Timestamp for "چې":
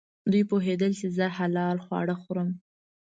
0.99-1.07